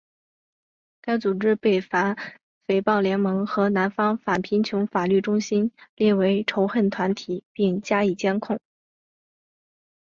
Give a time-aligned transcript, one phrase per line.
[0.99, 2.15] 该组织被反
[2.65, 8.59] 诽谤联盟和南方反贫穷法律中心列为仇恨团体并加以监控。